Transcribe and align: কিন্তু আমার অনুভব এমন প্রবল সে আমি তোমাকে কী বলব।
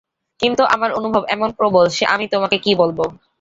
কিন্তু 0.39 0.63
আমার 0.75 0.89
অনুভব 0.93 1.23
এমন 1.27 1.49
প্রবল 1.51 1.85
সে 1.89 2.03
আমি 2.13 2.25
তোমাকে 2.27 2.57
কী 2.57 2.71
বলব। 2.75 2.99